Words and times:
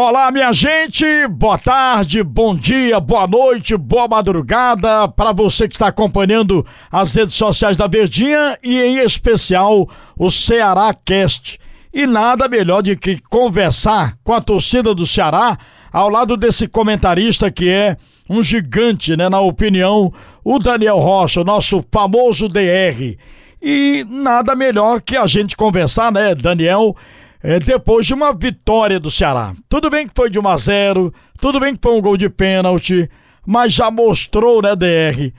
Olá, 0.00 0.30
minha 0.30 0.52
gente, 0.52 1.04
boa 1.26 1.58
tarde, 1.58 2.22
bom 2.22 2.54
dia, 2.54 3.00
boa 3.00 3.26
noite, 3.26 3.76
boa 3.76 4.06
madrugada 4.06 5.08
para 5.08 5.32
você 5.32 5.66
que 5.66 5.74
está 5.74 5.88
acompanhando 5.88 6.64
as 6.88 7.16
redes 7.16 7.34
sociais 7.34 7.76
da 7.76 7.88
Verdinha 7.88 8.56
e 8.62 8.80
em 8.80 8.98
especial 8.98 9.88
o 10.16 10.30
Ceará 10.30 10.94
Cast. 11.04 11.58
E 11.92 12.06
nada 12.06 12.46
melhor 12.46 12.80
do 12.80 12.96
que 12.96 13.18
conversar 13.28 14.14
com 14.22 14.32
a 14.32 14.40
torcida 14.40 14.94
do 14.94 15.04
Ceará 15.04 15.58
ao 15.92 16.08
lado 16.08 16.36
desse 16.36 16.68
comentarista 16.68 17.50
que 17.50 17.68
é 17.68 17.96
um 18.30 18.40
gigante, 18.40 19.16
né, 19.16 19.28
na 19.28 19.40
opinião, 19.40 20.12
o 20.44 20.60
Daniel 20.60 20.98
Rocha, 20.98 21.42
nosso 21.42 21.84
famoso 21.90 22.48
DR. 22.48 23.18
E 23.60 24.06
nada 24.08 24.54
melhor 24.54 25.00
que 25.00 25.16
a 25.16 25.26
gente 25.26 25.56
conversar, 25.56 26.12
né, 26.12 26.36
Daniel? 26.36 26.94
É, 27.42 27.58
depois 27.58 28.06
de 28.06 28.14
uma 28.14 28.32
vitória 28.32 28.98
do 28.98 29.10
Ceará. 29.10 29.52
Tudo 29.68 29.90
bem 29.90 30.06
que 30.06 30.12
foi 30.14 30.30
de 30.30 30.38
1 30.38 30.48
a 30.48 30.56
0, 30.56 31.14
tudo 31.40 31.60
bem 31.60 31.74
que 31.74 31.80
foi 31.82 31.96
um 31.96 32.00
gol 32.00 32.16
de 32.16 32.28
pênalti, 32.28 33.08
mas 33.46 33.72
já 33.72 33.90
mostrou, 33.90 34.62
né, 34.62 34.74
DR, 34.74 35.32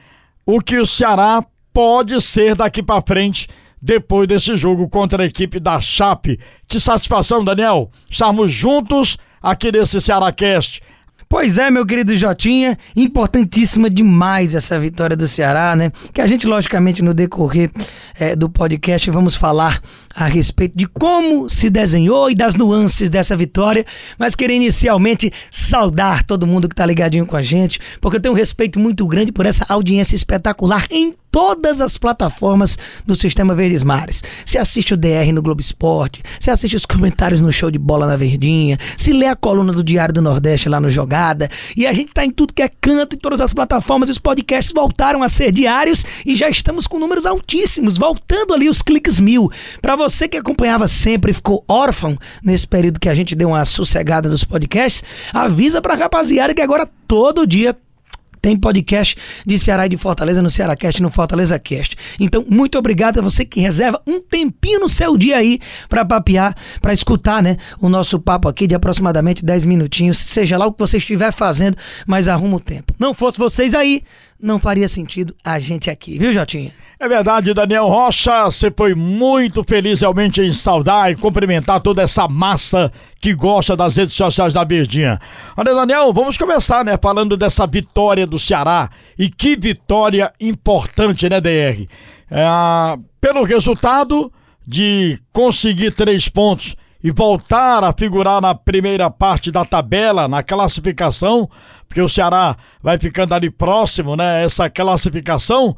o 0.46 0.62
que 0.62 0.78
o 0.78 0.86
Ceará 0.86 1.44
pode 1.74 2.20
ser 2.22 2.56
daqui 2.56 2.82
para 2.82 3.02
frente 3.02 3.48
depois 3.82 4.28
desse 4.28 4.58
jogo 4.58 4.90
contra 4.90 5.24
a 5.24 5.26
equipe 5.26 5.60
da 5.60 5.80
Chape. 5.80 6.40
Que 6.68 6.80
satisfação, 6.80 7.44
Daniel, 7.44 7.90
estarmos 8.10 8.52
juntos 8.52 9.18
aqui 9.42 9.72
nesse 9.72 10.02
Ceará 10.02 10.32
Cast. 10.32 10.82
Pois 11.32 11.60
é, 11.60 11.70
meu 11.70 11.86
querido 11.86 12.18
Jotinha, 12.18 12.76
importantíssima 12.96 13.88
demais 13.88 14.56
essa 14.56 14.80
vitória 14.80 15.16
do 15.16 15.28
Ceará, 15.28 15.76
né? 15.76 15.92
Que 16.12 16.22
a 16.22 16.26
gente, 16.26 16.48
logicamente, 16.48 17.04
no 17.04 17.14
decorrer 17.14 17.70
é, 18.20 18.36
do 18.36 18.50
podcast, 18.50 19.12
vamos 19.12 19.36
falar 19.36 19.80
a 20.20 20.28
respeito 20.28 20.78
de 20.78 20.86
como 20.86 21.50
se 21.50 21.70
desenhou 21.70 22.30
e 22.30 22.36
das 22.36 22.54
nuances 22.54 23.10
dessa 23.10 23.38
vitória, 23.38 23.86
mas 24.18 24.36
queria 24.36 24.58
inicialmente 24.58 25.32
saudar 25.50 26.26
todo 26.26 26.46
mundo 26.46 26.68
que 26.68 26.76
tá 26.76 26.86
ligadinho 26.86 27.26
com 27.26 27.38
a 27.38 27.42
gente, 27.42 27.80
porque 28.02 28.18
eu 28.18 28.22
tenho 28.22 28.34
um 28.34 28.38
respeito 28.38 28.78
muito 28.78 29.08
grande 29.08 29.32
por 29.32 29.46
essa 29.46 29.66
audiência 29.70 30.16
espetacular 30.16 30.86
em 30.92 31.16
todas 31.32 31.80
as 31.80 31.98
plataformas 31.98 32.78
do 33.06 33.16
Sistema 33.16 33.54
Verdes 33.54 33.84
Mares. 33.84 34.24
Você 34.46 34.58
assiste 34.58 34.94
o 34.94 34.98
DR 34.98 35.32
no 35.32 35.42
Globo 35.42 35.62
Esporte, 35.62 36.24
você 36.40 36.52
assiste 36.52 36.76
os 36.76 36.86
comentários 36.86 37.40
no 37.40 37.52
Show 37.52 37.70
de 37.72 37.78
Bola 37.78 38.08
na 38.08 38.18
Verdinha, 38.18 38.78
se 38.98 39.14
lê 39.14 39.28
a 39.28 39.36
coluna 39.36 39.72
do 39.72 39.84
Diário 39.84 40.14
do 40.14 40.22
Nordeste 40.22 40.68
lá 40.68 40.80
no 40.80 40.90
Jogada, 40.90 41.50
e 41.78 41.86
a 41.86 41.94
gente 41.94 42.12
tá 42.12 42.26
em 42.26 42.32
tudo 42.32 42.54
que 42.54 42.64
é 42.64 42.70
canto, 42.82 43.16
em 43.16 43.20
todas 43.20 43.40
as 43.40 43.54
plataformas, 43.54 44.10
os 44.10 44.18
podcasts 44.18 44.74
voltaram 44.74 45.24
a 45.24 45.30
ser 45.30 45.52
diários 45.52 46.06
e 46.26 46.36
já 46.36 46.50
estamos 46.50 46.88
com 46.88 47.00
números 47.00 47.26
altíssimos, 47.26 47.98
voltando 47.98 48.54
ali 48.54 48.70
os 48.70 48.82
cliques 48.82 49.20
mil. 49.20 49.50
Para 49.82 49.96
você 49.96 50.09
que 50.28 50.38
acompanhava 50.38 50.88
sempre 50.88 51.32
e 51.32 51.34
ficou 51.34 51.64
órfão 51.68 52.18
nesse 52.44 52.68
período 52.68 53.00
que 53.00 53.10
a 53.10 53.16
gente 53.16 53.36
deu 53.36 53.50
uma 53.50 53.66
sossegada 53.66 54.30
dos 54.30 54.44
podcasts, 54.44 55.04
avisa 55.34 55.82
pra 55.82 55.96
rapaziada 55.96 56.54
que 56.54 56.62
agora 56.62 56.90
todo 57.08 57.46
dia 57.46 57.76
tem 58.42 58.58
podcast 58.58 59.16
de 59.46 59.60
Ceará 59.60 59.86
e 59.86 59.90
de 59.90 59.98
Fortaleza 59.98 60.42
no 60.42 60.50
Cearacast 60.50 61.02
no 61.02 61.10
Fortaleza 61.10 61.60
Cast. 61.60 61.96
Então, 62.20 62.46
muito 62.50 62.78
obrigado 62.78 63.20
a 63.20 63.22
você 63.22 63.46
que 63.46 63.60
reserva 63.60 64.02
um 64.08 64.22
tempinho 64.22 64.80
no 64.80 64.90
seu 64.90 65.18
dia 65.18 65.38
aí 65.38 65.60
para 65.88 66.06
papear, 66.06 66.56
para 66.82 66.94
escutar, 66.94 67.44
né, 67.44 67.58
o 67.80 67.90
nosso 67.90 68.20
papo 68.20 68.48
aqui 68.48 68.68
de 68.68 68.76
aproximadamente 68.76 69.44
10 69.44 69.66
minutinhos, 69.66 70.20
seja 70.20 70.58
lá 70.58 70.66
o 70.66 70.74
que 70.74 70.80
você 70.80 70.98
estiver 70.98 71.32
fazendo, 71.32 71.78
mas 72.08 72.28
arruma 72.28 72.58
o 72.58 72.60
tempo. 72.60 72.94
Não 72.98 73.14
fosse 73.14 73.38
vocês 73.38 73.74
aí, 73.74 74.04
não 74.42 74.60
faria 74.60 74.88
sentido 74.88 75.36
a 75.44 75.60
gente 75.60 75.90
aqui, 75.90 76.18
viu, 76.18 76.34
Jotinha? 76.34 76.72
É 77.00 77.08
verdade, 77.08 77.54
Daniel 77.54 77.88
Rocha, 77.88 78.46
você 78.46 78.70
foi 78.76 78.94
muito 78.94 79.64
feliz 79.64 80.02
realmente 80.02 80.42
em 80.42 80.52
saudar 80.52 81.12
e 81.12 81.16
cumprimentar 81.16 81.80
toda 81.82 82.02
essa 82.02 82.28
massa 82.28 82.92
que 83.22 83.34
gosta 83.34 83.76
das 83.76 83.96
redes 83.96 84.14
sociais 84.14 84.54
da 84.54 84.64
Verdinha. 84.64 85.20
Olha, 85.56 85.74
Daniel, 85.74 86.12
vamos 86.12 86.38
começar, 86.38 86.84
né, 86.84 86.98
falando 87.02 87.38
dessa 87.38 87.66
vitória 87.66 88.28
do 88.28 88.38
Ceará. 88.38 88.90
E 89.18 89.30
que 89.30 89.56
vitória 89.56 90.34
importante, 90.40 91.30
né, 91.30 91.40
DR? 91.40 91.88
É, 92.30 93.00
pelo 93.22 93.44
resultado 93.44 94.32
de 94.68 95.18
conseguir 95.32 95.92
três 95.92 96.28
pontos 96.28 96.76
e 97.04 97.12
voltar 97.12 97.84
a 97.84 97.94
figurar 97.94 98.42
na 98.42 98.54
primeira 98.54 99.10
parte 99.10 99.52
da 99.52 99.64
tabela, 99.64 100.28
na 100.28 100.44
classificação, 100.44 101.50
porque 101.90 102.02
o 102.02 102.08
Ceará 102.08 102.56
vai 102.84 103.00
ficando 103.00 103.34
ali 103.34 103.50
próximo, 103.50 104.16
né? 104.16 104.46
Essa 104.46 104.70
classificação. 104.70 105.76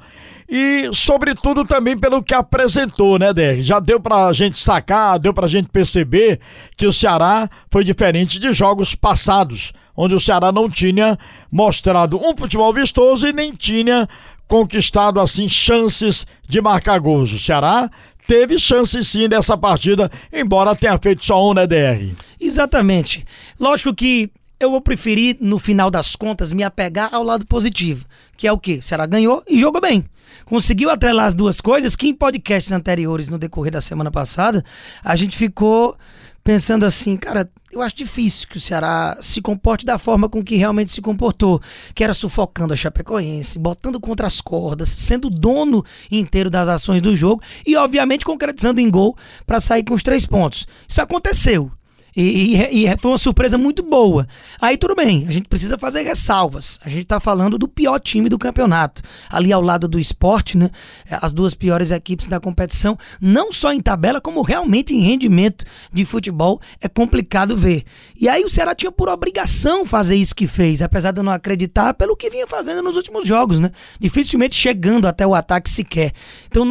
E, 0.47 0.89
sobretudo, 0.91 1.63
também 1.63 1.97
pelo 1.97 2.21
que 2.21 2.33
apresentou, 2.33 3.17
né, 3.17 3.33
Der? 3.33 3.61
Já 3.61 3.79
deu 3.79 3.97
pra 3.97 4.33
gente 4.33 4.59
sacar, 4.59 5.17
deu 5.17 5.33
pra 5.33 5.47
gente 5.47 5.69
perceber 5.69 6.41
que 6.75 6.85
o 6.85 6.91
Ceará 6.91 7.49
foi 7.71 7.85
diferente 7.85 8.37
de 8.37 8.51
jogos 8.51 8.93
passados, 8.93 9.71
onde 9.95 10.13
o 10.13 10.19
Ceará 10.19 10.51
não 10.51 10.69
tinha 10.69 11.17
mostrado 11.49 12.17
um 12.17 12.35
futebol 12.37 12.73
vistoso 12.73 13.25
e 13.25 13.31
nem 13.31 13.53
tinha 13.53 14.05
conquistado, 14.45 15.21
assim, 15.21 15.47
chances 15.47 16.27
de 16.45 16.59
marcar 16.59 16.99
gols. 16.99 17.31
O 17.31 17.39
Ceará 17.39 17.89
teve 18.27 18.59
chance 18.59 19.01
sim 19.05 19.29
nessa 19.29 19.57
partida, 19.57 20.11
embora 20.33 20.75
tenha 20.75 20.97
feito 20.97 21.23
só 21.23 21.49
um, 21.49 21.53
né, 21.53 21.65
DR? 21.65 22.13
Exatamente. 22.37 23.23
Lógico 23.57 23.95
que 23.95 24.29
eu 24.61 24.69
vou 24.71 24.81
preferir, 24.81 25.37
no 25.39 25.57
final 25.57 25.89
das 25.89 26.15
contas, 26.15 26.53
me 26.53 26.63
apegar 26.63 27.13
ao 27.13 27.23
lado 27.23 27.45
positivo, 27.47 28.05
que 28.37 28.47
é 28.47 28.51
o 28.51 28.57
quê? 28.57 28.75
O 28.75 28.83
Ceará 28.83 29.05
ganhou 29.05 29.43
e 29.47 29.59
jogou 29.59 29.81
bem. 29.81 30.05
Conseguiu 30.45 30.89
atrelar 30.89 31.25
as 31.25 31.33
duas 31.33 31.59
coisas 31.59 31.95
que 31.95 32.07
em 32.07 32.13
podcasts 32.13 32.71
anteriores, 32.71 33.27
no 33.27 33.39
decorrer 33.39 33.71
da 33.71 33.81
semana 33.81 34.11
passada, 34.11 34.63
a 35.03 35.15
gente 35.15 35.35
ficou 35.35 35.97
pensando 36.43 36.85
assim, 36.85 37.17
cara, 37.17 37.49
eu 37.71 37.81
acho 37.81 37.95
difícil 37.95 38.47
que 38.47 38.57
o 38.57 38.61
Ceará 38.61 39.17
se 39.21 39.41
comporte 39.41 39.85
da 39.85 39.97
forma 39.97 40.27
com 40.27 40.43
que 40.43 40.55
realmente 40.55 40.91
se 40.91 41.01
comportou, 41.01 41.61
que 41.93 42.03
era 42.03 42.13
sufocando 42.13 42.73
a 42.73 42.75
Chapecoense, 42.75 43.57
botando 43.57 43.99
contra 43.99 44.27
as 44.27 44.41
cordas, 44.41 44.89
sendo 44.89 45.29
dono 45.29 45.83
inteiro 46.11 46.49
das 46.49 46.67
ações 46.67 47.01
do 47.01 47.15
jogo 47.15 47.41
e 47.65 47.75
obviamente 47.75 48.25
concretizando 48.25 48.81
em 48.81 48.89
gol 48.89 49.15
para 49.45 49.59
sair 49.59 49.83
com 49.83 49.93
os 49.93 50.03
três 50.03 50.25
pontos. 50.25 50.67
Isso 50.87 51.01
aconteceu. 51.01 51.71
E, 52.15 52.57
e, 52.57 52.85
e, 52.85 52.97
foi 52.97 53.11
uma 53.11 53.17
surpresa 53.17 53.57
muito 53.57 53.81
boa. 53.83 54.27
Aí 54.59 54.77
tudo 54.77 54.95
bem, 54.95 55.25
a 55.27 55.31
gente 55.31 55.47
precisa 55.47 55.77
fazer 55.77 56.01
ressalvas. 56.01 56.79
A 56.83 56.89
gente 56.89 57.03
está 57.03 57.19
falando 57.19 57.57
do 57.57 57.67
pior 57.67 57.99
time 57.99 58.27
do 58.27 58.37
campeonato. 58.37 59.01
Ali 59.29 59.53
ao 59.53 59.61
lado 59.61 59.87
do 59.87 59.97
esporte, 59.97 60.57
né? 60.57 60.69
As 61.09 61.33
duas 61.33 61.53
piores 61.53 61.91
equipes 61.91 62.27
da 62.27 62.39
competição, 62.39 62.97
não 63.21 63.51
só 63.51 63.71
em 63.71 63.79
tabela, 63.79 64.19
como 64.19 64.41
realmente 64.41 64.93
em 64.93 65.01
rendimento 65.01 65.65
de 65.91 66.03
futebol, 66.03 66.59
é 66.81 66.89
complicado 66.89 67.55
ver. 67.55 67.83
E 68.19 68.27
aí 68.27 68.43
o 68.43 68.49
Ceará 68.49 68.75
tinha 68.75 68.91
por 68.91 69.07
obrigação 69.07 69.85
fazer 69.85 70.15
isso 70.15 70.35
que 70.35 70.47
fez, 70.47 70.81
apesar 70.81 71.11
de 71.11 71.21
não 71.21 71.31
acreditar 71.31 71.93
pelo 71.93 72.15
que 72.15 72.29
vinha 72.29 72.45
fazendo 72.45 72.81
nos 72.81 72.95
últimos 72.95 73.25
jogos, 73.27 73.59
né? 73.59 73.71
Dificilmente 73.99 74.55
chegando 74.55 75.07
até 75.07 75.25
o 75.25 75.33
ataque 75.33 75.69
sequer. 75.69 76.11
Então, 76.47 76.65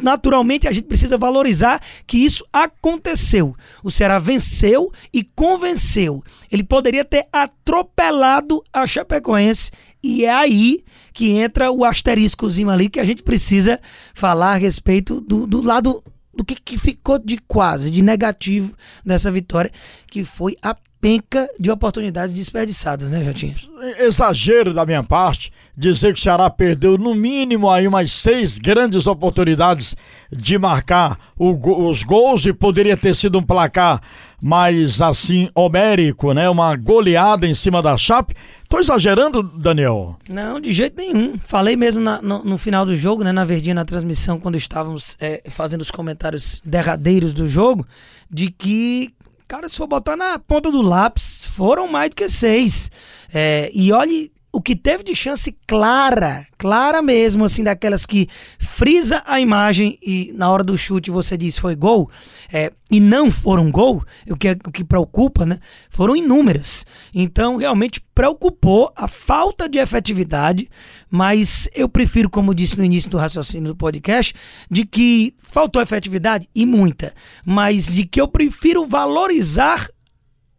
naturalmente, 0.00 0.66
a 0.66 0.72
gente 0.72 0.86
precisa 0.86 1.18
valorizar 1.18 1.82
que 2.06 2.16
isso 2.16 2.44
aconteceu. 2.52 3.54
O 3.84 3.90
Ceará 3.90 4.18
venceu 4.18 4.85
e 5.12 5.22
convenceu. 5.22 6.22
Ele 6.50 6.62
poderia 6.62 7.04
ter 7.04 7.26
atropelado 7.32 8.62
a 8.72 8.86
Chapecoense 8.86 9.70
e 10.02 10.24
é 10.24 10.32
aí 10.32 10.84
que 11.12 11.32
entra 11.32 11.70
o 11.70 11.84
asteriscozinho 11.84 12.70
ali 12.70 12.88
que 12.88 13.00
a 13.00 13.04
gente 13.04 13.22
precisa 13.22 13.80
falar 14.14 14.52
a 14.52 14.56
respeito 14.56 15.20
do, 15.20 15.46
do 15.46 15.62
lado 15.62 16.02
do 16.34 16.44
que, 16.44 16.54
que 16.54 16.78
ficou 16.78 17.18
de 17.18 17.38
quase, 17.38 17.90
de 17.90 18.02
negativo 18.02 18.74
dessa 19.04 19.30
vitória, 19.30 19.72
que 20.06 20.22
foi 20.22 20.56
a 20.62 20.76
penca 21.00 21.48
de 21.58 21.70
oportunidades 21.70 22.34
desperdiçadas, 22.34 23.10
né, 23.10 23.22
Jotinho? 23.22 23.54
Exagero 23.98 24.74
da 24.74 24.84
minha 24.84 25.02
parte 25.02 25.52
dizer 25.76 26.12
que 26.12 26.18
o 26.18 26.22
Ceará 26.22 26.48
perdeu 26.50 26.96
no 26.98 27.14
mínimo 27.14 27.70
aí 27.70 27.86
umas 27.86 28.10
seis 28.12 28.58
grandes 28.58 29.06
oportunidades 29.06 29.94
de 30.32 30.58
marcar 30.58 31.18
o, 31.38 31.88
os 31.88 32.02
gols 32.02 32.44
e 32.46 32.52
poderia 32.52 32.96
ter 32.96 33.14
sido 33.14 33.38
um 33.38 33.42
placar 33.42 34.00
mais 34.40 35.00
assim 35.00 35.48
homérico, 35.54 36.32
né? 36.32 36.48
Uma 36.48 36.76
goleada 36.76 37.46
em 37.46 37.54
cima 37.54 37.80
da 37.80 37.96
Chape. 37.96 38.34
Tô 38.68 38.78
exagerando, 38.78 39.42
Daniel? 39.42 40.16
Não, 40.28 40.60
de 40.60 40.72
jeito 40.72 40.96
nenhum. 40.96 41.38
Falei 41.38 41.76
mesmo 41.76 42.00
na, 42.00 42.20
no, 42.20 42.44
no, 42.44 42.58
final 42.58 42.84
do 42.84 42.94
jogo, 42.94 43.22
né? 43.22 43.32
Na 43.32 43.44
verdinha, 43.44 43.74
na 43.74 43.84
transmissão, 43.84 44.38
quando 44.38 44.56
estávamos 44.56 45.16
é, 45.20 45.42
fazendo 45.48 45.80
os 45.80 45.90
comentários 45.90 46.60
derradeiros 46.64 47.32
do 47.32 47.48
jogo, 47.48 47.86
de 48.30 48.50
que 48.50 49.14
Cara, 49.48 49.68
se 49.68 49.76
for 49.76 49.86
botar 49.86 50.16
na 50.16 50.40
ponta 50.40 50.72
do 50.72 50.82
lápis, 50.82 51.46
foram 51.46 51.86
mais 51.86 52.10
do 52.10 52.16
que 52.16 52.28
seis. 52.28 52.90
É, 53.32 53.70
e 53.72 53.92
olhe 53.92 54.32
o 54.56 54.62
que 54.62 54.74
teve 54.74 55.04
de 55.04 55.14
chance 55.14 55.54
clara, 55.66 56.46
clara 56.56 57.02
mesmo, 57.02 57.44
assim, 57.44 57.62
daquelas 57.62 58.06
que 58.06 58.26
frisa 58.58 59.22
a 59.26 59.38
imagem 59.38 59.98
e 60.00 60.32
na 60.34 60.48
hora 60.48 60.64
do 60.64 60.78
chute 60.78 61.10
você 61.10 61.36
diz 61.36 61.58
foi 61.58 61.76
gol, 61.76 62.10
é, 62.50 62.72
e 62.90 62.98
não 62.98 63.30
foram 63.30 63.70
gol, 63.70 64.02
o 64.26 64.34
que, 64.34 64.48
é, 64.48 64.52
o 64.66 64.72
que 64.72 64.82
preocupa, 64.82 65.44
né? 65.44 65.58
Foram 65.90 66.16
inúmeras. 66.16 66.86
Então, 67.12 67.58
realmente 67.58 68.00
preocupou 68.14 68.90
a 68.96 69.06
falta 69.06 69.68
de 69.68 69.76
efetividade, 69.76 70.70
mas 71.10 71.68
eu 71.74 71.86
prefiro, 71.86 72.30
como 72.30 72.54
disse 72.54 72.78
no 72.78 72.84
início 72.84 73.10
do 73.10 73.18
raciocínio 73.18 73.74
do 73.74 73.76
podcast, 73.76 74.34
de 74.70 74.86
que 74.86 75.34
faltou 75.38 75.82
efetividade 75.82 76.48
e 76.54 76.64
muita, 76.64 77.12
mas 77.44 77.92
de 77.92 78.06
que 78.06 78.18
eu 78.18 78.26
prefiro 78.26 78.86
valorizar 78.86 79.86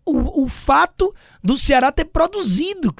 o, 0.05 0.43
o 0.43 0.47
fato 0.47 1.11
do 1.43 1.57
Ceará 1.57 1.91
ter 1.91 2.05
produzido. 2.05 2.93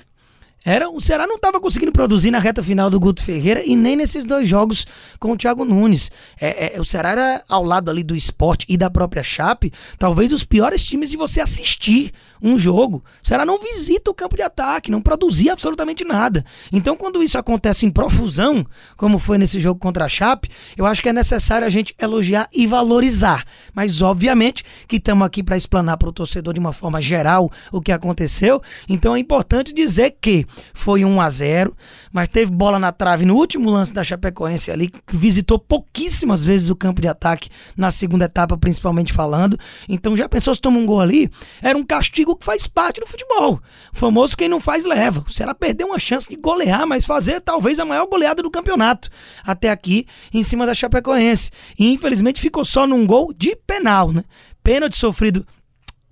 Era, 0.67 0.89
o 0.89 0.99
Ceará 0.99 1.25
não 1.25 1.37
estava 1.37 1.61
conseguindo 1.61 1.93
produzir 1.93 2.29
na 2.29 2.39
reta 2.39 2.61
final 2.61 2.89
do 2.89 2.99
Guto 2.99 3.23
Ferreira 3.23 3.63
e 3.65 3.73
nem 3.73 3.95
nesses 3.95 4.25
dois 4.25 4.49
jogos 4.49 4.85
com 5.17 5.31
o 5.31 5.37
Thiago 5.37 5.63
Nunes. 5.63 6.11
É, 6.41 6.75
é, 6.75 6.81
o 6.81 6.83
Ceará 6.83 7.11
era 7.11 7.43
ao 7.47 7.63
lado 7.63 7.89
ali 7.89 8.03
do 8.03 8.13
esporte 8.13 8.65
e 8.67 8.75
da 8.75 8.89
própria 8.89 9.23
Chape, 9.23 9.71
talvez 9.97 10.33
os 10.33 10.43
piores 10.43 10.83
times 10.83 11.09
de 11.09 11.15
você 11.15 11.39
assistir 11.39 12.11
um 12.41 12.59
jogo. 12.59 13.01
O 13.23 13.27
Ceará 13.27 13.45
não 13.45 13.59
visita 13.61 14.11
o 14.11 14.13
campo 14.13 14.35
de 14.35 14.41
ataque, 14.41 14.91
não 14.91 15.01
produzia 15.01 15.53
absolutamente 15.53 16.03
nada. 16.03 16.43
Então, 16.69 16.97
quando 16.97 17.23
isso 17.23 17.37
acontece 17.37 17.85
em 17.85 17.89
profusão, 17.89 18.65
como 18.97 19.19
foi 19.19 19.37
nesse 19.37 19.61
jogo 19.61 19.79
contra 19.79 20.03
a 20.03 20.09
Chape, 20.09 20.49
eu 20.75 20.85
acho 20.85 21.01
que 21.01 21.07
é 21.07 21.13
necessário 21.13 21.65
a 21.65 21.69
gente 21.69 21.95
elogiar 21.97 22.49
e 22.53 22.67
valorizar. 22.67 23.45
Mas, 23.73 24.01
obviamente, 24.01 24.65
que 24.85 24.97
estamos 24.97 25.25
aqui 25.25 25.41
para 25.41 25.55
explanar 25.55 25.95
para 25.95 26.09
o 26.09 26.13
torcedor 26.13 26.53
de 26.53 26.59
uma 26.59 26.73
forma 26.73 27.01
geral 27.01 27.49
o 27.71 27.81
que 27.81 27.91
aconteceu. 27.93 28.61
Então, 28.89 29.15
é 29.15 29.19
importante 29.19 29.73
dizer 29.73 30.17
que 30.21 30.45
foi 30.73 31.03
1 31.03 31.21
a 31.21 31.29
0 31.29 31.75
mas 32.11 32.27
teve 32.27 32.51
bola 32.51 32.79
na 32.79 32.91
trave 32.91 33.25
no 33.25 33.35
último 33.35 33.69
lance 33.69 33.93
da 33.93 34.03
Chapecoense 34.03 34.71
ali, 34.71 34.87
que 34.87 35.15
visitou 35.15 35.59
pouquíssimas 35.59 36.43
vezes 36.43 36.69
o 36.69 36.75
campo 36.75 36.99
de 36.99 37.07
ataque 37.07 37.49
na 37.75 37.91
segunda 37.91 38.25
etapa, 38.25 38.57
principalmente 38.57 39.13
falando. 39.13 39.57
Então, 39.87 40.17
já 40.17 40.27
pensou 40.27 40.55
se 40.55 40.61
toma 40.61 40.79
um 40.79 40.85
gol 40.85 40.99
ali? 40.99 41.29
Era 41.61 41.77
um 41.77 41.83
castigo 41.83 42.35
que 42.35 42.45
faz 42.45 42.65
parte 42.65 42.99
do 42.99 43.07
futebol. 43.07 43.61
O 43.93 43.97
famoso 43.97 44.35
quem 44.35 44.49
não 44.49 44.59
faz 44.59 44.83
leva. 44.83 45.23
O 45.27 45.31
Ceará 45.31 45.53
perdeu 45.53 45.87
uma 45.87 45.99
chance 45.99 46.27
de 46.27 46.35
golear, 46.35 46.87
mas 46.87 47.05
fazer 47.05 47.39
talvez 47.41 47.79
a 47.79 47.85
maior 47.85 48.07
goleada 48.07 48.41
do 48.41 48.49
campeonato 48.49 49.09
até 49.43 49.69
aqui 49.69 50.07
em 50.33 50.41
cima 50.41 50.65
da 50.65 50.73
Chapecoense. 50.73 51.51
E 51.77 51.91
infelizmente 51.93 52.41
ficou 52.41 52.65
só 52.65 52.87
num 52.87 53.05
gol 53.05 53.33
de 53.33 53.55
penal, 53.55 54.11
né? 54.11 54.23
Pênalti 54.63 54.97
sofrido 54.97 55.45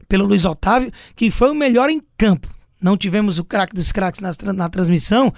pelo 0.08 0.26
Luiz 0.26 0.46
Otávio, 0.46 0.92
que 1.16 1.32
foi 1.32 1.50
o 1.50 1.56
melhor 1.56 1.90
em 1.90 2.02
campo. 2.18 2.55
Não 2.82 2.98
tivemos 2.98 3.40
o 3.40 3.44
craque 3.44 3.74
dos 3.74 3.92
craques 3.92 4.22
na, 4.22 4.54
na 4.54 4.70
transmissão, 4.70 5.34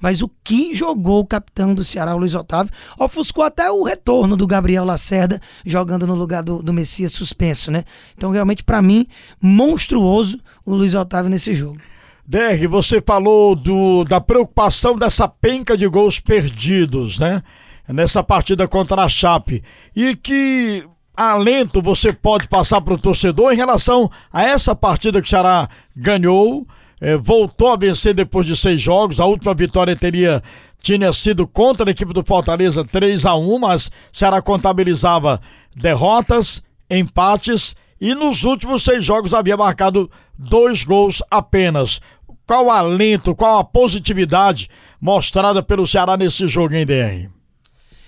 mas 0.00 0.20
o 0.20 0.30
que 0.42 0.74
jogou 0.74 1.20
o 1.20 1.26
capitão 1.26 1.74
do 1.74 1.84
Ceará, 1.84 2.14
o 2.14 2.18
Luiz 2.18 2.34
Otávio, 2.34 2.72
ofuscou 2.98 3.44
até 3.44 3.70
o 3.70 3.84
retorno 3.84 4.36
do 4.36 4.46
Gabriel 4.46 4.84
Lacerda 4.84 5.40
jogando 5.64 6.06
no 6.06 6.14
lugar 6.14 6.42
do, 6.42 6.62
do 6.62 6.72
Messias 6.72 7.12
suspenso, 7.12 7.70
né? 7.70 7.84
Então, 8.16 8.30
realmente, 8.30 8.64
para 8.64 8.82
mim, 8.82 9.06
monstruoso 9.40 10.40
o 10.66 10.74
Luiz 10.74 10.94
Otávio 10.94 11.30
nesse 11.30 11.54
jogo. 11.54 11.78
Der, 12.26 12.66
você 12.68 13.00
falou 13.00 13.54
do, 13.54 14.04
da 14.04 14.20
preocupação 14.20 14.96
dessa 14.96 15.28
penca 15.28 15.76
de 15.76 15.86
gols 15.86 16.18
perdidos, 16.18 17.18
né? 17.18 17.42
Nessa 17.88 18.22
partida 18.22 18.66
contra 18.66 19.02
a 19.02 19.08
Chape. 19.08 19.62
E 19.94 20.16
que 20.16 20.84
alento 21.16 21.82
você 21.82 22.12
pode 22.12 22.48
passar 22.48 22.80
para 22.80 22.94
o 22.94 22.98
torcedor 22.98 23.52
em 23.52 23.56
relação 23.56 24.10
a 24.32 24.42
essa 24.42 24.74
partida 24.74 25.20
que 25.20 25.26
o 25.26 25.30
Ceará 25.30 25.68
ganhou 25.94 26.66
é, 27.02 27.16
voltou 27.16 27.68
a 27.68 27.76
vencer 27.76 28.14
depois 28.14 28.46
de 28.46 28.56
seis 28.56 28.80
jogos. 28.80 29.18
A 29.18 29.26
última 29.26 29.52
vitória 29.52 29.96
teria 29.96 30.40
tinha 30.80 31.12
sido 31.12 31.46
contra 31.46 31.88
a 31.88 31.90
equipe 31.90 32.12
do 32.12 32.24
Fortaleza 32.24 32.84
3 32.84 33.26
a 33.26 33.36
1 33.36 33.58
mas 33.58 33.90
Ceará 34.12 34.42
contabilizava 34.42 35.40
derrotas, 35.76 36.62
empates 36.90 37.74
e 38.00 38.14
nos 38.14 38.42
últimos 38.44 38.82
seis 38.82 39.04
jogos 39.04 39.34
havia 39.34 39.56
marcado 39.56 40.10
dois 40.38 40.84
gols 40.84 41.22
apenas. 41.30 42.00
Qual 42.46 42.70
alento, 42.70 43.34
qual 43.34 43.58
a 43.58 43.64
positividade 43.64 44.68
mostrada 45.00 45.62
pelo 45.62 45.86
Ceará 45.86 46.16
nesse 46.16 46.46
jogo, 46.46 46.74
hein, 46.74 46.86
DR? 46.86 47.28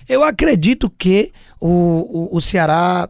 Eu 0.07 0.23
acredito 0.23 0.89
que 0.89 1.31
o, 1.59 2.29
o, 2.33 2.37
o 2.37 2.41
Ceará 2.41 3.09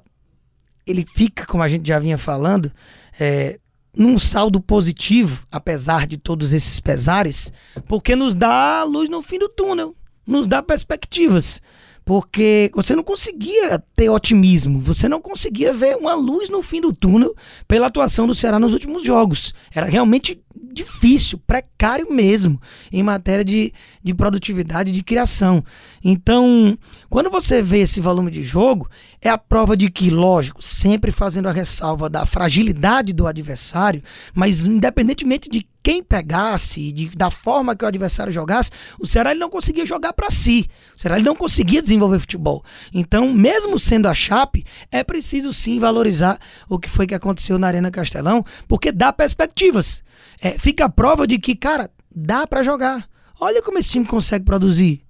ele 0.85 1.05
fica, 1.05 1.45
como 1.45 1.63
a 1.63 1.67
gente 1.67 1.87
já 1.87 1.99
vinha 1.99 2.17
falando, 2.17 2.71
é, 3.19 3.59
num 3.97 4.19
saldo 4.19 4.59
positivo, 4.59 5.45
apesar 5.51 6.07
de 6.07 6.17
todos 6.17 6.53
esses 6.53 6.79
pesares, 6.79 7.51
porque 7.87 8.15
nos 8.15 8.35
dá 8.35 8.83
luz 8.83 9.09
no 9.09 9.21
fim 9.21 9.39
do 9.39 9.49
túnel, 9.49 9.95
nos 10.25 10.47
dá 10.47 10.61
perspectivas. 10.61 11.61
Porque 12.03 12.69
você 12.75 12.95
não 12.95 13.03
conseguia 13.03 13.83
ter 13.95 14.09
otimismo, 14.09 14.79
você 14.79 15.09
não 15.09 15.19
conseguia 15.19 15.73
ver 15.73 15.97
uma 15.97 16.13
luz 16.13 16.49
no 16.49 16.61
fim 16.61 16.79
do 16.79 16.93
túnel 16.93 17.35
pela 17.67 17.87
atuação 17.87 18.27
do 18.27 18.35
Ceará 18.35 18.59
nos 18.59 18.73
últimos 18.73 19.03
jogos. 19.03 19.55
Era 19.73 19.87
realmente 19.87 20.39
difícil, 20.55 21.39
precário 21.45 22.13
mesmo, 22.13 22.61
em 22.91 23.03
matéria 23.03 23.43
de, 23.43 23.73
de 24.03 24.13
produtividade, 24.13 24.91
de 24.91 25.03
criação. 25.03 25.63
Então, 26.03 26.77
quando 27.09 27.29
você 27.29 27.61
vê 27.61 27.79
esse 27.79 27.99
volume 27.99 28.31
de 28.31 28.43
jogo, 28.43 28.89
é 29.21 29.29
a 29.29 29.37
prova 29.37 29.75
de 29.75 29.89
que, 29.89 30.09
lógico, 30.09 30.61
sempre 30.61 31.11
fazendo 31.11 31.47
a 31.47 31.51
ressalva 31.51 32.09
da 32.09 32.25
fragilidade 32.25 33.13
do 33.13 33.25
adversário, 33.25 34.03
mas 34.33 34.65
independentemente 34.65 35.49
de 35.49 35.67
quem 35.81 36.03
pegasse, 36.03 36.91
de, 36.91 37.09
da 37.15 37.29
forma 37.29 37.75
que 37.75 37.85
o 37.85 37.87
adversário 37.87 38.33
jogasse, 38.33 38.71
o 38.99 39.05
Ceará 39.05 39.31
ele 39.31 39.39
não 39.39 39.49
conseguia 39.49 39.85
jogar 39.85 40.13
para 40.13 40.31
si. 40.31 40.67
O 40.95 40.99
Ceará 40.99 41.17
ele 41.17 41.25
não 41.25 41.35
conseguia 41.35 41.81
desenvolver 41.81 42.19
futebol. 42.19 42.63
Então, 42.91 43.31
mesmo 43.31 43.77
sendo 43.77 44.07
a 44.07 44.13
Chape, 44.13 44.65
é 44.91 45.03
preciso 45.03 45.53
sim 45.53 45.77
valorizar 45.77 46.39
o 46.67 46.79
que 46.79 46.89
foi 46.89 47.05
que 47.05 47.13
aconteceu 47.13 47.59
na 47.59 47.67
Arena 47.67 47.91
Castelão, 47.91 48.43
porque 48.67 48.91
dá 48.91 49.13
perspectivas. 49.13 50.03
É, 50.45 50.59
fica 50.59 50.85
a 50.85 50.89
prova 50.89 51.25
de 51.25 51.39
que, 51.39 51.55
cara, 51.55 51.89
dá 52.15 52.45
para 52.45 52.61
jogar. 52.61 53.09
Olha 53.39 53.63
como 53.63 53.79
esse 53.79 53.89
time 53.89 54.05
consegue 54.05 54.45
produzir. 54.45 55.01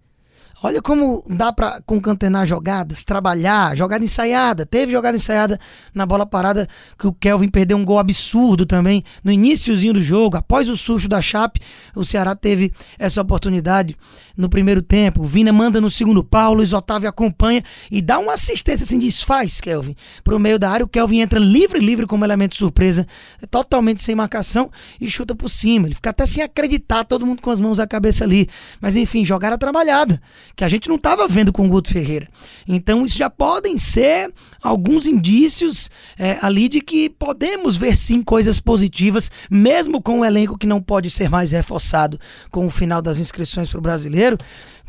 Olha 0.65 0.81
como 0.81 1.23
dá 1.29 1.53
para 1.53 1.79
concatenar 1.85 2.47
jogadas, 2.47 3.03
trabalhar, 3.03 3.77
jogada 3.77 4.03
ensaiada. 4.03 4.65
Teve 4.65 4.93
jogada 4.93 5.15
ensaiada 5.15 5.59
na 5.93 6.07
bola 6.07 6.25
parada 6.25 6.67
que 6.97 7.05
o 7.05 7.13
Kelvin 7.13 7.49
perdeu 7.49 7.77
um 7.77 7.85
gol 7.85 7.99
absurdo 7.99 8.65
também 8.65 9.03
no 9.23 9.31
iníciozinho 9.31 9.93
do 9.93 10.01
jogo. 10.01 10.37
Após 10.37 10.67
o 10.67 10.75
susto 10.75 11.07
da 11.07 11.21
Chape, 11.21 11.61
o 11.95 12.03
Ceará 12.03 12.35
teve 12.35 12.73
essa 12.97 13.21
oportunidade 13.21 13.95
no 14.35 14.49
primeiro 14.49 14.81
tempo. 14.81 15.21
O 15.21 15.25
Vina 15.25 15.53
manda 15.53 15.79
no 15.79 15.87
segundo 15.91 16.23
pau, 16.23 16.55
Luiz 16.55 16.73
Otávio 16.73 17.07
acompanha 17.07 17.63
e 17.91 18.01
dá 18.01 18.17
uma 18.17 18.33
assistência 18.33 18.85
assim, 18.85 18.97
desfaz, 18.97 19.61
Kelvin, 19.61 19.95
pro 20.23 20.39
meio 20.39 20.57
da 20.57 20.71
área. 20.71 20.83
O 20.83 20.89
Kelvin 20.89 21.19
entra 21.19 21.37
livre, 21.37 21.79
livre 21.79 22.07
como 22.07 22.25
elemento 22.25 22.55
surpresa, 22.55 23.05
totalmente 23.51 24.01
sem 24.01 24.15
marcação 24.15 24.71
e 24.99 25.07
chuta 25.11 25.35
por 25.35 25.47
cima. 25.47 25.87
Ele 25.87 25.93
fica 25.93 26.09
até 26.09 26.25
sem 26.25 26.43
acreditar, 26.43 27.03
todo 27.03 27.23
mundo 27.23 27.39
com 27.39 27.51
as 27.51 27.59
mãos 27.59 27.79
à 27.79 27.85
cabeça 27.85 28.23
ali. 28.23 28.49
Mas 28.81 28.95
enfim, 28.95 29.23
jogada 29.23 29.59
trabalhada 29.59 30.19
que 30.55 30.63
a 30.63 30.69
gente 30.69 30.87
não 30.87 30.95
estava 30.95 31.27
vendo 31.27 31.51
com 31.51 31.65
o 31.65 31.69
Guto 31.69 31.91
Ferreira. 31.91 32.27
Então, 32.67 33.05
isso 33.05 33.17
já 33.17 33.29
podem 33.29 33.77
ser 33.77 34.33
alguns 34.61 35.05
indícios 35.05 35.89
é, 36.17 36.37
ali 36.41 36.69
de 36.69 36.81
que 36.81 37.09
podemos 37.09 37.75
ver 37.75 37.95
sim 37.97 38.21
coisas 38.21 38.59
positivas, 38.59 39.29
mesmo 39.49 40.01
com 40.01 40.19
um 40.19 40.25
elenco 40.25 40.57
que 40.57 40.65
não 40.65 40.81
pode 40.81 41.09
ser 41.09 41.29
mais 41.29 41.51
reforçado 41.51 42.19
com 42.51 42.65
o 42.65 42.69
final 42.69 43.01
das 43.01 43.19
inscrições 43.19 43.69
para 43.69 43.79
o 43.79 43.81
brasileiro, 43.81 44.37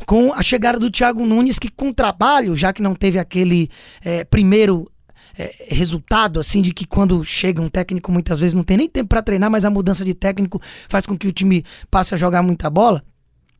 com 0.05 0.33
a 0.33 0.41
chegada 0.41 0.79
do 0.79 0.89
Thiago 0.89 1.25
Nunes, 1.25 1.59
que 1.59 1.69
com 1.69 1.91
trabalho, 1.91 2.55
já 2.55 2.71
que 2.71 2.81
não 2.81 2.95
teve 2.95 3.19
aquele 3.19 3.69
é, 4.03 4.23
primeiro 4.23 4.89
é, 5.37 5.53
resultado, 5.69 6.39
assim, 6.39 6.61
de 6.61 6.73
que 6.73 6.85
quando 6.85 7.23
chega 7.23 7.61
um 7.61 7.69
técnico, 7.69 8.11
muitas 8.11 8.39
vezes 8.39 8.53
não 8.53 8.63
tem 8.63 8.77
nem 8.77 8.89
tempo 8.89 9.09
para 9.09 9.21
treinar, 9.21 9.51
mas 9.51 9.65
a 9.65 9.69
mudança 9.69 10.03
de 10.05 10.13
técnico 10.13 10.61
faz 10.87 11.05
com 11.05 11.17
que 11.17 11.27
o 11.27 11.31
time 11.31 11.63
passe 11.91 12.15
a 12.15 12.17
jogar 12.17 12.41
muita 12.41 12.69
bola. 12.69 13.03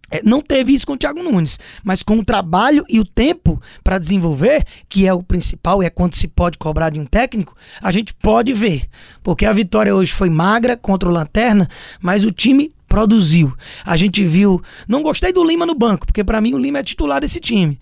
É, 0.09 0.21
não 0.23 0.41
teve 0.41 0.73
isso 0.73 0.85
com 0.87 0.93
o 0.93 0.97
Thiago 0.97 1.21
Nunes, 1.21 1.59
mas 1.83 2.01
com 2.01 2.17
o 2.17 2.25
trabalho 2.25 2.85
e 2.87 2.99
o 2.99 3.05
tempo 3.05 3.61
para 3.83 3.97
desenvolver, 3.97 4.65
que 4.87 5.05
é 5.05 5.13
o 5.13 5.21
principal 5.21 5.83
e 5.83 5.85
é 5.85 5.89
quanto 5.89 6.17
se 6.17 6.27
pode 6.27 6.57
cobrar 6.57 6.89
de 6.89 6.99
um 6.99 7.05
técnico, 7.05 7.55
a 7.81 7.91
gente 7.91 8.13
pode 8.13 8.53
ver. 8.53 8.85
Porque 9.21 9.45
a 9.45 9.53
vitória 9.53 9.93
hoje 9.93 10.13
foi 10.13 10.29
magra 10.29 10.77
contra 10.77 11.09
o 11.09 11.11
Lanterna, 11.11 11.69
mas 12.01 12.23
o 12.23 12.31
time 12.31 12.71
produziu. 12.97 13.53
A 13.85 13.95
gente 13.95 14.23
viu. 14.23 14.59
Não 14.87 15.03
gostei 15.03 15.31
do 15.31 15.43
Lima 15.43 15.67
no 15.67 15.75
banco, 15.75 16.07
porque 16.07 16.23
para 16.23 16.41
mim 16.41 16.55
o 16.55 16.57
Lima 16.57 16.79
é 16.79 16.83
titular 16.83 17.21
desse 17.21 17.39
time. 17.39 17.79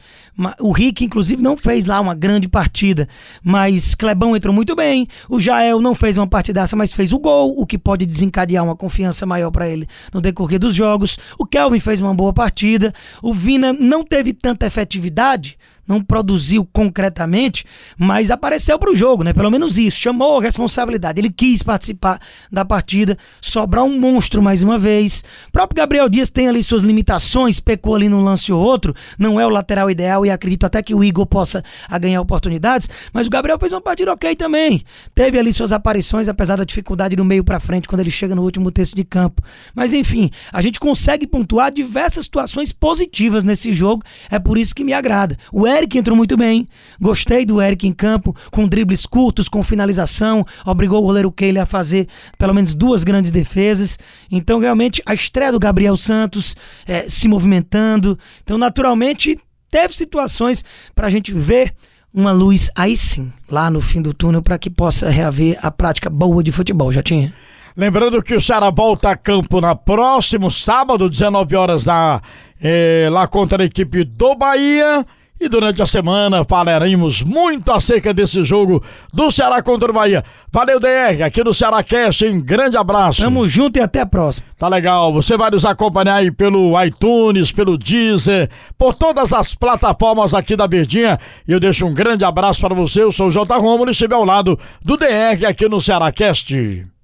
O 0.59 0.73
Rick, 0.73 1.05
inclusive, 1.05 1.41
não 1.41 1.55
fez 1.55 1.85
lá 1.85 2.01
uma 2.01 2.13
grande 2.13 2.49
partida, 2.49 3.07
mas 3.41 3.95
Clebão 3.95 4.35
entrou 4.35 4.53
muito 4.53 4.75
bem. 4.75 5.07
O 5.29 5.39
Jael 5.39 5.79
não 5.79 5.95
fez 5.95 6.17
uma 6.17 6.27
partidaça, 6.27 6.75
mas 6.75 6.91
fez 6.91 7.13
o 7.13 7.19
gol, 7.19 7.55
o 7.57 7.65
que 7.65 7.77
pode 7.77 8.05
desencadear 8.05 8.65
uma 8.65 8.75
confiança 8.75 9.25
maior 9.25 9.51
para 9.51 9.69
ele 9.69 9.87
no 10.13 10.19
decorrer 10.19 10.59
dos 10.59 10.75
jogos. 10.75 11.17
O 11.39 11.45
Kelvin 11.45 11.79
fez 11.79 12.01
uma 12.01 12.13
boa 12.13 12.33
partida. 12.33 12.93
O 13.23 13.33
Vina 13.33 13.71
não 13.71 14.03
teve 14.03 14.33
tanta 14.33 14.65
efetividade 14.67 15.57
não 15.87 16.01
produziu 16.01 16.67
concretamente, 16.71 17.65
mas 17.97 18.31
apareceu 18.31 18.77
para 18.79 18.91
o 18.91 18.95
jogo, 18.95 19.23
né? 19.23 19.33
Pelo 19.33 19.51
menos 19.51 19.77
isso, 19.77 19.97
chamou 19.97 20.39
a 20.39 20.41
responsabilidade. 20.41 21.19
Ele 21.19 21.29
quis 21.29 21.61
participar 21.61 22.19
da 22.51 22.65
partida, 22.65 23.17
sobrar 23.41 23.83
um 23.83 23.99
monstro 23.99 24.41
mais 24.41 24.63
uma 24.63 24.79
vez. 24.79 25.23
O 25.47 25.51
próprio 25.51 25.77
Gabriel 25.77 26.09
Dias 26.09 26.29
tem 26.29 26.47
ali 26.47 26.63
suas 26.63 26.81
limitações, 26.81 27.59
pecou 27.59 27.95
ali 27.95 28.09
num 28.09 28.23
lance 28.23 28.51
ou 28.51 28.61
outro, 28.61 28.95
não 29.17 29.39
é 29.39 29.45
o 29.45 29.49
lateral 29.49 29.89
ideal 29.89 30.25
e 30.25 30.29
acredito 30.29 30.65
até 30.65 30.81
que 30.81 30.93
o 30.93 31.03
Igor 31.03 31.25
possa 31.25 31.63
ganhar 31.99 32.21
oportunidades, 32.21 32.89
mas 33.13 33.27
o 33.27 33.29
Gabriel 33.29 33.59
fez 33.59 33.71
uma 33.71 33.81
partida 33.81 34.11
ok 34.11 34.35
também. 34.35 34.83
Teve 35.13 35.39
ali 35.39 35.53
suas 35.53 35.71
aparições, 35.71 36.27
apesar 36.27 36.55
da 36.57 36.63
dificuldade 36.63 37.15
do 37.15 37.25
meio 37.25 37.43
para 37.43 37.59
frente 37.59 37.87
quando 37.87 38.01
ele 38.01 38.11
chega 38.11 38.35
no 38.35 38.43
último 38.43 38.71
terço 38.71 38.95
de 38.95 39.03
campo. 39.03 39.41
Mas 39.73 39.93
enfim, 39.93 40.31
a 40.51 40.61
gente 40.61 40.79
consegue 40.79 41.27
pontuar 41.27 41.71
diversas 41.71 42.25
situações 42.25 42.71
positivas 42.71 43.43
nesse 43.43 43.73
jogo, 43.73 44.03
é 44.29 44.39
por 44.39 44.57
isso 44.57 44.73
que 44.73 44.83
me 44.83 44.93
agrada. 44.93 45.37
O 45.51 45.67
Eric 45.75 45.97
entrou 45.97 46.15
muito 46.15 46.37
bem. 46.37 46.67
Gostei 46.99 47.45
do 47.45 47.61
Eric 47.61 47.87
em 47.87 47.93
campo, 47.93 48.35
com 48.51 48.67
dribles 48.67 49.05
curtos, 49.05 49.49
com 49.49 49.63
finalização. 49.63 50.45
Obrigou 50.65 50.99
o 50.99 51.05
goleiro 51.05 51.31
Keila 51.31 51.63
a 51.63 51.65
fazer 51.65 52.07
pelo 52.37 52.53
menos 52.53 52.73
duas 52.73 53.03
grandes 53.03 53.31
defesas. 53.31 53.97
Então, 54.31 54.59
realmente, 54.59 55.01
a 55.05 55.13
estreia 55.13 55.51
do 55.51 55.59
Gabriel 55.59 55.97
Santos 55.97 56.55
é, 56.87 57.09
se 57.09 57.27
movimentando. 57.27 58.17
Então, 58.43 58.57
naturalmente, 58.57 59.37
teve 59.69 59.93
situações 59.95 60.63
para 60.93 61.07
a 61.07 61.09
gente 61.09 61.33
ver 61.33 61.73
uma 62.13 62.31
luz 62.31 62.71
aí 62.75 62.95
sim, 62.95 63.31
lá 63.51 63.69
no 63.69 63.81
fim 63.81 64.01
do 64.01 64.13
túnel, 64.13 64.41
para 64.41 64.57
que 64.57 64.69
possa 64.69 65.09
reaver 65.09 65.59
a 65.61 65.69
prática 65.69 66.09
boa 66.09 66.41
de 66.41 66.51
futebol. 66.51 66.91
Já 66.91 67.03
tinha? 67.03 67.33
Lembrando 67.75 68.23
que 68.23 68.33
o 68.33 68.39
Ceará 68.39 68.69
volta 68.69 69.09
a 69.09 69.17
campo 69.17 69.59
na 69.59 69.75
próximo 69.75 70.49
sábado, 70.49 71.09
19 71.09 71.57
horas, 71.57 71.83
da, 71.83 72.21
eh, 72.61 73.09
lá 73.11 73.27
contra 73.27 73.61
a 73.61 73.65
equipe 73.65 74.05
do 74.05 74.33
Bahia. 74.33 75.05
E 75.39 75.49
durante 75.49 75.81
a 75.81 75.85
semana 75.85 76.45
falaremos 76.45 77.21
muito 77.21 77.69
acerca 77.71 78.13
desse 78.13 78.41
jogo 78.43 78.81
do 79.13 79.29
Ceará 79.29 79.61
contra 79.61 79.91
o 79.91 79.93
Bahia. 79.93 80.23
Valeu, 80.51 80.79
DR, 80.79 81.21
aqui 81.25 81.43
no 81.43 81.53
Ceará 81.53 81.83
Cast, 81.83 82.25
um 82.25 82.39
grande 82.39 82.77
abraço. 82.77 83.21
Tamo 83.21 83.47
junto 83.47 83.77
e 83.77 83.81
até 83.81 83.99
a 83.99 84.05
próxima. 84.05 84.45
Tá 84.57 84.69
legal, 84.69 85.11
você 85.11 85.35
vai 85.35 85.51
nos 85.51 85.65
acompanhar 85.65 86.15
aí 86.15 86.31
pelo 86.31 86.81
iTunes, 86.81 87.51
pelo 87.51 87.77
Deezer, 87.77 88.49
por 88.77 88.95
todas 88.95 89.33
as 89.33 89.53
plataformas 89.53 90.33
aqui 90.33 90.55
da 90.55 90.67
Verdinha. 90.67 91.19
E 91.45 91.51
eu 91.51 91.59
deixo 91.59 91.85
um 91.85 91.93
grande 91.93 92.23
abraço 92.23 92.61
para 92.61 92.73
você, 92.73 93.03
eu 93.03 93.11
sou 93.11 93.27
o 93.27 93.31
J. 93.31 93.57
Romulo 93.57 93.89
e 93.89 93.91
estive 93.91 94.13
ao 94.13 94.23
lado 94.23 94.57
do 94.81 94.95
DR 94.95 95.45
aqui 95.45 95.67
no 95.67 95.81
Ceará 95.81 96.11
Cast. 96.13 96.95